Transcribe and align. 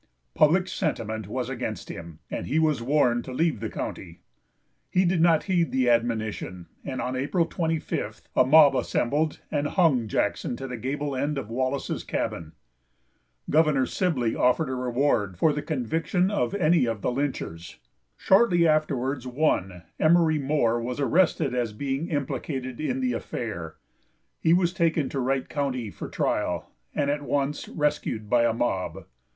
Public 0.33 0.67
sentiment 0.67 1.27
was 1.27 1.47
against 1.47 1.87
him, 1.89 2.17
and 2.31 2.47
he 2.47 2.57
was 2.57 2.81
warned 2.81 3.23
to 3.25 3.31
leave 3.31 3.59
the 3.59 3.69
county. 3.69 4.21
He 4.89 5.05
did 5.05 5.21
not 5.21 5.43
heed 5.43 5.71
the 5.71 5.91
admonition, 5.91 6.65
and 6.83 6.99
on 6.99 7.15
April 7.15 7.45
25th 7.45 8.23
a 8.35 8.43
mob 8.43 8.75
assembled, 8.75 9.41
and 9.51 9.67
hung 9.67 10.07
Jackson 10.07 10.57
to 10.57 10.67
the 10.67 10.75
gable 10.75 11.15
end 11.15 11.37
of 11.37 11.51
Wallace's 11.51 12.03
cabin. 12.03 12.53
Governor 13.47 13.85
Sibley 13.85 14.35
offered 14.35 14.69
a 14.69 14.73
reward 14.73 15.37
for 15.37 15.53
the 15.53 15.61
conviction 15.61 16.31
of 16.31 16.55
any 16.55 16.85
of 16.85 17.01
the 17.03 17.11
lynchers. 17.11 17.77
Shortly 18.17 18.67
afterwards 18.67 19.27
one, 19.27 19.83
Emery 19.99 20.39
Moore, 20.39 20.81
was 20.81 20.99
arrested 20.99 21.53
as 21.53 21.73
being 21.73 22.07
implicated 22.07 22.79
in 22.81 23.01
the 23.01 23.13
affair. 23.13 23.75
He 24.39 24.51
was 24.51 24.73
taken 24.73 25.09
to 25.09 25.19
Wright 25.19 25.47
county 25.47 25.91
for 25.91 26.09
trial, 26.09 26.71
and 26.95 27.11
at 27.11 27.21
once 27.21 27.69
rescued 27.69 28.31
by 28.31 28.45
a 28.45 28.51
mob. 28.53 29.05